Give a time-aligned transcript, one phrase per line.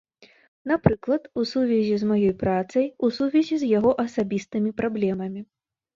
[0.69, 5.41] Напрыклад, у сувязі з маёй працай, у сувязі з яго асабістымі праблемамі.